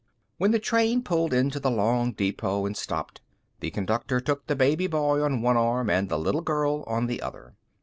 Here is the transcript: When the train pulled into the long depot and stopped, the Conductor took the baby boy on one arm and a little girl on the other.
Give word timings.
When 0.39 0.49
the 0.49 0.57
train 0.57 1.03
pulled 1.03 1.31
into 1.31 1.59
the 1.59 1.69
long 1.69 2.13
depot 2.13 2.65
and 2.65 2.75
stopped, 2.75 3.21
the 3.59 3.69
Conductor 3.69 4.19
took 4.19 4.47
the 4.47 4.55
baby 4.55 4.87
boy 4.87 5.21
on 5.21 5.43
one 5.43 5.57
arm 5.57 5.91
and 5.91 6.11
a 6.11 6.17
little 6.17 6.41
girl 6.41 6.83
on 6.87 7.05
the 7.05 7.21
other. 7.21 7.53